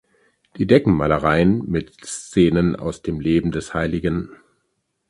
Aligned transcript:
Die 0.57 0.65
Deckenmalereien 0.65 1.61
mit 1.69 2.03
Szenen 2.07 2.75
aus 2.75 3.03
dem 3.03 3.19
Leben 3.19 3.51
des 3.51 3.75
hl. 3.75 4.31